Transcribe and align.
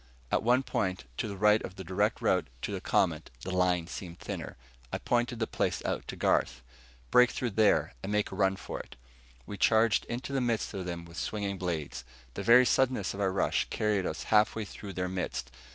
At 0.31 0.41
one 0.41 0.63
point, 0.63 1.05
to 1.17 1.27
the 1.27 1.37
right 1.37 1.61
of 1.63 1.75
the 1.75 1.83
direct 1.83 2.21
route 2.21 2.47
to 2.63 2.71
the 2.71 2.81
Comet, 2.81 3.29
the 3.43 3.51
line 3.51 3.85
seemed 3.85 4.17
thinner. 4.17 4.57
I 4.91 4.97
pointed 4.97 5.37
the 5.37 5.45
place 5.45 5.85
out 5.85 6.07
to 6.07 6.15
Garth. 6.15 6.63
"Break 7.11 7.29
through 7.29 7.51
there, 7.51 7.93
and 8.01 8.11
make 8.11 8.31
a 8.31 8.35
run 8.35 8.55
for 8.55 8.79
it." 8.79 8.95
We 9.45 9.57
charged 9.59 10.05
into 10.05 10.33
the 10.33 10.41
midst 10.41 10.73
of 10.73 10.85
them 10.87 11.05
with 11.05 11.17
swinging 11.17 11.59
blades. 11.59 12.03
The 12.33 12.41
very 12.41 12.65
suddenness 12.65 13.13
of 13.13 13.19
our 13.21 13.31
rush 13.31 13.67
carried 13.69 14.07
us 14.07 14.23
half 14.33 14.55
way 14.55 14.65
through 14.65 14.93
their 14.93 15.07
midst. 15.07 15.51